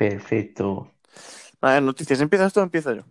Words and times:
Perfecto. 0.00 0.90
Vale, 1.60 1.82
noticias. 1.82 2.18
¿Empiezas 2.22 2.54
tú 2.54 2.60
o 2.60 2.62
empiezo 2.62 2.94
yo? 2.94 3.02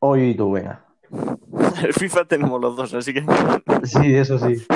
Hoy 0.00 0.34
tú, 0.36 0.50
venga. 0.50 0.84
El 1.84 1.92
FIFA 1.94 2.24
tenemos 2.24 2.60
los 2.60 2.74
dos, 2.74 2.92
así 2.94 3.14
que. 3.14 3.24
Sí, 3.84 4.12
eso 4.12 4.40
sí. 4.40 4.66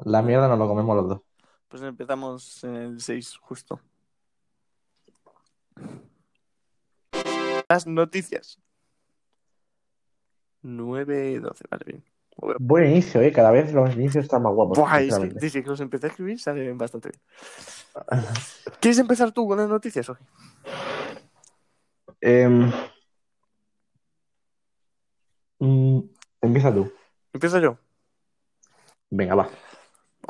La 0.00 0.22
mierda 0.22 0.48
nos 0.48 0.58
lo 0.58 0.66
comemos 0.66 0.96
los 0.96 1.08
dos. 1.08 1.20
Pues 1.68 1.84
empezamos 1.84 2.64
en 2.64 2.74
el 2.74 3.00
6, 3.00 3.36
justo. 3.36 3.80
Las 7.68 7.86
noticias. 7.86 8.58
9, 10.62 11.38
12, 11.38 11.64
vale, 11.70 11.84
bien. 11.86 12.04
Buen 12.36 12.90
inicio, 12.90 13.22
¿eh? 13.22 13.32
Cada 13.32 13.50
vez 13.50 13.72
los 13.72 13.94
inicios 13.94 14.24
están 14.24 14.42
más 14.42 14.52
guapos. 14.52 14.78
Buah, 14.78 14.96
es 14.96 14.98
que, 14.98 15.02
sinceramente. 15.04 15.40
desde 15.40 15.62
que 15.62 15.68
los 15.70 15.80
empecé 15.80 16.06
a 16.06 16.10
escribir 16.10 16.38
salen 16.38 16.76
bastante 16.76 17.10
bien. 17.10 18.24
¿Quieres 18.78 18.98
empezar 18.98 19.32
tú 19.32 19.48
con 19.48 19.56
las 19.56 19.68
noticias, 19.68 20.08
Oji? 20.10 20.24
Em, 22.20 22.70
mm, 25.58 26.00
empieza 26.42 26.74
tú. 26.74 26.92
Empiezo 27.32 27.58
yo. 27.58 27.78
Venga, 29.10 29.34
va. 29.34 29.48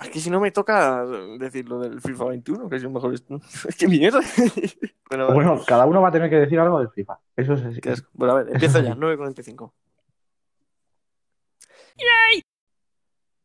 Es 0.03 0.11
que 0.11 0.21
si 0.21 0.29
no 0.31 0.41
me 0.41 0.51
toca 0.51 1.05
decir 1.39 1.69
lo 1.69 1.81
del 1.81 2.01
FIFA 2.01 2.27
21, 2.27 2.69
que 2.69 2.77
es 2.77 2.83
el 2.83 2.91
mejor. 2.91 3.15
Es 3.15 3.25
que 3.79 3.89
mierda. 3.89 4.21
bueno, 5.09 5.29
vale. 5.29 5.35
Bueno, 5.35 5.61
cada 5.67 5.87
uno 5.87 6.03
va 6.03 6.09
a 6.09 6.13
tener 6.13 6.29
que 6.29 6.37
decir 6.37 6.61
algo 6.61 6.79
del 6.79 6.91
FIFA. 6.91 7.19
Eso 7.35 7.55
es 7.55 7.65
así. 7.65 7.81
Qué. 7.81 7.95
Bueno, 8.13 8.35
a 8.35 8.43
ver, 8.43 8.53
empiezo 8.53 8.81
ya, 8.81 8.95
9.45. 8.97 9.73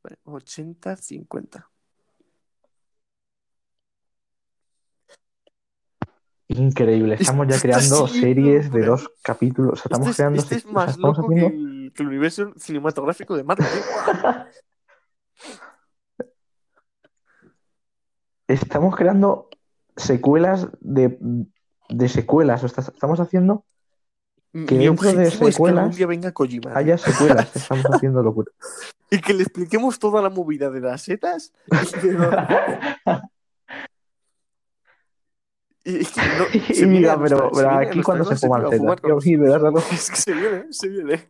Vale, 0.03 0.17
80, 0.25 0.95
50. 0.95 1.69
Increíble. 6.47 7.15
Estamos 7.19 7.47
ya 7.47 7.59
creando 7.61 8.07
sí, 8.07 8.19
series 8.19 8.71
de 8.71 8.85
dos 8.85 9.09
capítulos. 9.23 9.73
O 9.73 9.75
sea, 9.75 9.83
estamos 9.85 10.07
Este 10.09 10.11
es, 10.11 10.17
creando. 10.17 10.41
este 10.41 10.55
es 10.55 10.65
o 10.65 10.67
sea, 10.67 10.73
más 10.73 10.89
estamos 10.91 11.17
loco 11.17 11.29
que 11.29 11.35
haciendo- 11.35 11.55
el, 11.85 11.93
que 11.93 12.03
el 12.03 12.07
universo 12.09 12.53
cinematográfico 12.57 13.37
de 13.37 13.43
Marvel. 13.43 13.67
¿eh? 13.67 14.45
Estamos 18.47 18.95
creando 18.95 19.49
secuelas 19.95 20.67
de, 20.81 21.17
de 21.89 22.09
secuelas. 22.09 22.63
O 22.63 22.67
sea, 22.67 22.83
estamos 22.83 23.19
haciendo 23.19 23.65
Que 24.53 24.75
Mi 24.75 24.85
dentro 24.85 25.11
de 25.11 25.11
objetivo 25.11 25.21
es 25.23 25.37
que 25.39 25.51
secuelas 25.53 25.95
día 25.95 26.07
venga 26.07 26.31
Kojima. 26.33 26.75
haya 26.75 26.97
secuelas. 26.97 27.55
Estamos 27.55 27.85
haciendo 27.85 28.21
locura. 28.21 28.51
Y 29.13 29.19
que 29.19 29.33
le 29.33 29.43
expliquemos 29.43 29.99
toda 29.99 30.21
la 30.21 30.29
movida 30.29 30.69
de 30.69 30.79
las 30.79 31.01
setas. 31.01 31.51
Y 32.01 32.11
lo- 32.11 32.31
no, 32.31 33.21
se 36.73 36.85
mira, 36.85 37.21
pero, 37.21 37.51
aquí 37.77 38.01
cuando 38.01 38.23
se 38.23 38.37
fuman 38.37 38.69
tetas. 38.69 39.23
sí, 39.23 39.35
verdad. 39.35 39.73
Es 39.91 40.09
que 40.11 40.15
se 40.27 40.33
viene, 40.33 40.65
se 40.71 40.87
viene. 40.87 41.29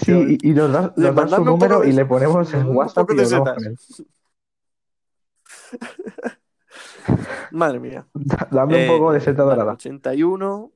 Sí, 0.00 0.38
y, 0.40 0.50
y 0.50 0.52
nos 0.52 0.70
Le 0.96 1.06
nos 1.08 1.16
das 1.16 1.30
su 1.30 1.44
número 1.44 1.80
de- 1.80 1.88
y 1.88 1.92
le 1.92 2.06
ponemos 2.06 2.54
en 2.54 2.68
WhatsApp 2.68 3.10
y 3.10 3.20
hablamos 3.20 3.48
con 3.54 3.66
él. 3.66 3.76
Madre 7.52 7.80
mía. 7.80 8.06
Da- 8.14 8.48
Dame 8.50 8.86
Eh, 8.86 8.90
un 8.90 8.96
poco 8.98 9.12
de 9.12 9.20
seta 9.20 9.42
vale, 9.44 9.56
dorada. 9.56 9.72
81. 9.74 10.72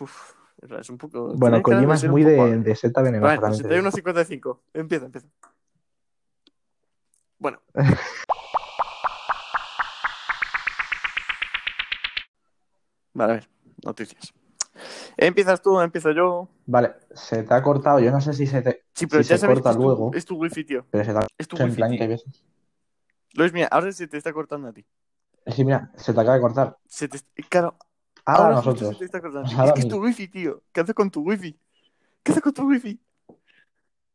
Uf, 0.00 0.32
es 0.80 0.90
un 0.90 0.98
poco. 0.98 1.32
Bueno, 1.36 1.62
Kojima 1.62 1.94
es 1.94 2.04
muy 2.08 2.24
poco 2.24 2.46
de, 2.46 2.58
de 2.58 2.74
seta 2.76 3.02
venenosa. 3.02 3.34
Digo. 3.50 3.68
81-55. 3.68 4.60
Empieza, 4.74 5.06
empieza. 5.06 5.28
Bueno. 7.38 7.60
Vale, 13.14 13.32
a 13.32 13.36
ver, 13.36 13.48
noticias. 13.84 14.32
¿Empiezas 15.16 15.60
tú 15.60 15.78
empiezo 15.80 16.10
yo? 16.12 16.48
Vale, 16.66 16.94
se 17.14 17.42
te 17.42 17.54
ha 17.54 17.62
cortado. 17.62 18.00
Yo 18.00 18.10
no 18.10 18.20
sé 18.20 18.32
si 18.32 18.46
se 18.46 18.62
te. 18.62 18.84
Sí, 18.94 19.06
pero 19.06 19.22
Si 19.22 19.28
ya 19.30 19.38
se 19.38 19.46
corta 19.46 19.72
que 19.72 19.78
luego. 19.78 20.10
es 20.14 20.24
tu 20.24 20.36
wifi, 20.36 20.64
tío. 20.64 20.86
Pero 20.90 21.04
se 21.04 21.12
te 21.12 21.18
ha 21.18 21.26
Es 21.38 21.46
tu 21.46 21.56
cortado 21.56 21.66
en 21.66 21.70
wifi, 21.70 21.76
plan 21.76 21.90
que 21.90 21.96
tío. 21.96 22.02
hay 22.04 22.08
veces. 22.08 22.44
Luis, 23.34 23.52
mira, 23.52 23.68
ahora 23.70 23.92
se 23.92 24.06
te 24.08 24.16
está 24.18 24.32
cortando 24.32 24.68
a 24.68 24.72
ti. 24.72 24.84
Que 25.56 25.64
mira, 25.64 25.90
se 25.96 26.12
te 26.12 26.20
acaba 26.20 26.36
de 26.36 26.40
cortar. 26.40 26.76
Se 26.86 27.08
te... 27.08 27.18
Claro, 27.48 27.76
Ahora, 28.24 28.42
ahora 28.44 28.54
nosotros. 28.56 28.90
se 28.90 28.94
te 28.96 29.04
está 29.06 29.20
cortando. 29.20 29.48
Ahora 29.56 29.68
es 29.68 29.72
que 29.74 29.80
es 29.80 29.88
tu 29.88 29.96
wifi, 30.02 30.28
tío. 30.28 30.62
¿Qué 30.72 30.80
haces 30.80 30.94
con 30.94 31.10
tu 31.10 31.22
wifi? 31.22 31.58
¿Qué 32.22 32.32
haces 32.32 32.42
con 32.42 32.52
tu 32.52 32.62
wifi? 32.68 33.00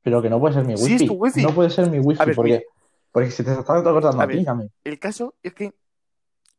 Pero 0.01 0.21
que 0.21 0.29
no 0.29 0.39
puede 0.39 0.53
ser 0.53 0.63
mi 0.65 0.77
Sí, 0.77 0.83
wifi. 0.83 1.03
es 1.03 1.09
tu 1.09 1.13
wifi. 1.15 1.41
No 1.43 1.53
puede 1.53 1.69
ser 1.69 1.89
mi 1.89 1.99
wifi. 1.99 2.23
Ver, 2.25 2.35
porque, 2.35 2.51
mira. 2.51 2.63
porque 3.11 3.31
si 3.31 3.43
te 3.43 3.51
está 3.51 3.63
cortando 3.65 4.21
A 4.21 4.23
a 4.23 4.27
ti. 4.27 4.45
El 4.85 4.99
caso 4.99 5.35
es 5.43 5.53
que 5.53 5.73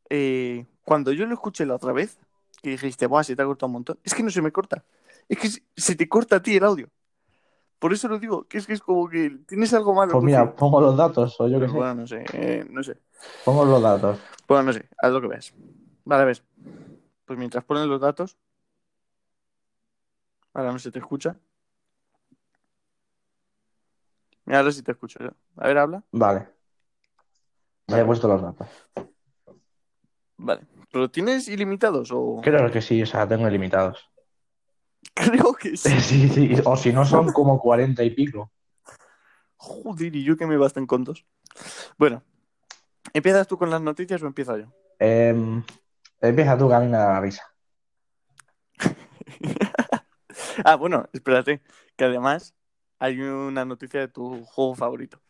eh, 0.09 0.67
cuando 0.83 1.11
yo 1.11 1.25
lo 1.25 1.33
escuché 1.33 1.65
la 1.65 1.75
otra 1.75 1.91
vez, 1.93 2.19
que 2.61 2.71
dijiste, 2.71 3.07
Buah, 3.07 3.23
se 3.23 3.35
te 3.35 3.41
ha 3.41 3.45
cortado 3.45 3.67
un 3.67 3.73
montón, 3.73 3.99
es 4.03 4.13
que 4.13 4.21
no 4.21 4.29
se 4.29 4.41
me 4.41 4.51
corta. 4.51 4.83
Es 5.27 5.37
que 5.39 5.49
se- 5.49 5.63
se 5.75 5.95
te 5.95 6.07
corta 6.07 6.35
a 6.37 6.41
ti 6.43 6.55
el 6.57 6.63
audio. 6.63 6.89
Por 7.79 7.93
eso 7.93 8.09
lo 8.09 8.19
digo, 8.19 8.45
que 8.45 8.57
es 8.57 8.67
que 8.67 8.73
es 8.73 8.81
como 8.81 9.07
que 9.07 9.29
tienes 9.47 9.73
algo 9.73 9.93
malo. 9.93 10.11
Pues 10.11 10.23
mira, 10.23 10.53
pongo 10.53 10.81
los 10.81 10.97
datos, 10.97 11.39
o 11.39 11.47
yo 11.47 11.61
qué 11.61 11.67
sé. 11.67 11.73
bueno, 11.73 11.95
no 11.95 12.07
sé, 12.07 12.25
eh, 12.33 12.65
no 12.69 12.83
sé. 12.83 12.97
Pongo 13.45 13.63
los 13.63 13.81
datos. 13.81 14.19
Bueno, 14.47 14.63
no 14.63 14.73
sé, 14.73 14.89
haz 14.97 15.11
lo 15.11 15.21
que 15.21 15.27
veas. 15.27 15.53
Vale, 16.03 16.23
a 16.23 16.25
ver. 16.25 16.43
Pues 17.25 17.39
mientras 17.39 17.63
pones 17.63 17.85
los 17.85 18.01
datos. 18.01 18.37
Ahora 20.53 20.73
no 20.73 20.79
se 20.79 20.91
te 20.91 20.99
escucha. 20.99 21.37
Mira, 24.45 24.59
ahora 24.59 24.71
sí 24.71 24.81
te 24.83 24.91
escucho 24.91 25.19
yo. 25.19 25.29
A 25.55 25.67
ver, 25.67 25.77
habla. 25.77 26.03
Vale. 26.11 26.49
Ya 27.87 28.01
he 28.01 28.05
puesto 28.05 28.27
los 28.27 28.41
datos. 28.41 28.67
Vale. 30.37 30.61
¿Pero 30.91 31.09
tienes 31.09 31.47
ilimitados 31.47 32.09
o...? 32.11 32.41
Creo 32.43 32.69
que 32.71 32.81
sí, 32.81 33.01
o 33.01 33.05
sea, 33.05 33.27
tengo 33.27 33.47
limitados. 33.47 34.09
Creo 35.13 35.53
que 35.53 35.77
sí. 35.77 35.89
Sí, 36.01 36.29
sí, 36.29 36.55
o 36.63 36.75
si 36.77 36.93
no 36.93 37.05
son 37.05 37.31
como 37.31 37.59
40 37.59 38.03
y 38.03 38.11
pico. 38.11 38.51
Joder, 39.57 40.15
y 40.15 40.23
yo 40.23 40.37
que 40.37 40.47
me 40.47 40.57
bastan 40.57 40.85
con 40.87 41.03
dos. 41.03 41.25
Bueno, 41.97 42.23
¿empiezas 43.13 43.47
tú 43.47 43.57
con 43.57 43.69
las 43.69 43.81
noticias 43.81 44.21
o 44.23 44.27
empiezo 44.27 44.57
yo? 44.57 44.73
Em, 44.99 45.63
empieza 46.21 46.57
tú, 46.57 46.69
que 46.69 46.75
a 46.75 46.79
mí 46.79 46.85
me 46.87 46.97
da 46.97 47.13
la 47.13 47.21
risa. 47.21 47.43
ah, 50.63 50.75
bueno, 50.75 51.09
espérate, 51.11 51.61
que 51.95 52.05
además 52.05 52.55
hay 52.99 53.19
una 53.19 53.65
noticia 53.65 53.99
de 53.99 54.07
tu 54.07 54.43
juego 54.45 54.75
favorito. 54.75 55.21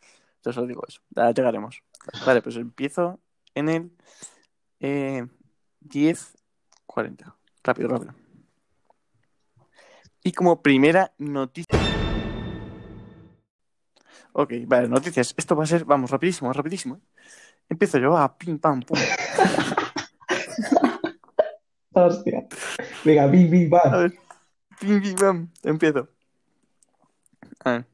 Yo 0.44 0.52
solo 0.52 0.66
digo 0.66 0.82
eso, 0.86 1.00
ya 1.10 1.30
llegaremos. 1.32 1.82
Vale, 2.24 2.40
pues 2.40 2.56
empiezo 2.56 3.20
en 3.54 3.68
el 3.68 3.92
eh, 4.80 5.26
10.40. 5.80 7.34
Rápido, 7.62 7.88
rápido. 7.88 8.14
Y 10.22 10.32
como 10.32 10.62
primera 10.62 11.12
noticia... 11.18 11.78
Ok, 14.32 14.52
vale, 14.66 14.88
noticias. 14.88 15.34
Esto 15.36 15.56
va 15.56 15.64
a 15.64 15.66
ser, 15.66 15.84
vamos, 15.84 16.10
rapidísimo, 16.10 16.52
rapidísimo. 16.52 16.96
¿eh? 16.96 17.00
Empiezo 17.68 17.98
yo 17.98 18.16
a 18.16 18.36
pim, 18.36 18.58
pam, 18.58 18.80
pum. 18.82 18.98
Hostia. 21.92 22.46
Venga, 23.04 23.26
bim, 23.26 23.50
bim, 23.50 23.70
A 23.72 23.88
bam. 23.88 24.00
ver. 24.02 24.12
Pim, 24.78 25.02
pim, 25.02 25.14
pam. 25.14 25.48
Empiezo. 25.64 26.08
A 27.64 27.70
ver. 27.72 27.86